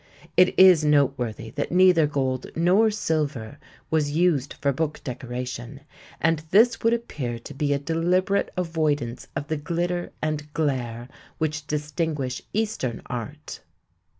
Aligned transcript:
It 0.35 0.57
is 0.57 0.83
noteworthy 0.83 1.51
that 1.51 1.71
neither 1.71 2.07
gold 2.07 2.47
nor 2.55 2.89
silver 2.89 3.59
was 3.91 4.09
used 4.13 4.53
for 4.55 4.73
book 4.73 4.99
decoration, 5.03 5.81
and 6.19 6.39
this 6.49 6.81
would 6.81 6.91
appear 6.93 7.37
to 7.37 7.53
be 7.53 7.71
a 7.71 7.77
deliberate 7.77 8.51
avoidance 8.57 9.27
of 9.35 9.47
the 9.47 9.57
glitter 9.57 10.11
and 10.19 10.51
glare 10.55 11.07
which 11.37 11.67
distinguish 11.67 12.41
eastern 12.51 13.03
art. 13.05 13.59